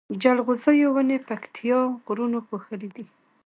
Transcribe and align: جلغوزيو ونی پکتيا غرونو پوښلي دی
جلغوزيو 0.21 0.87
ونی 0.95 1.17
پکتيا 1.27 1.79
غرونو 2.05 2.39
پوښلي 2.49 2.89
دی 2.95 3.05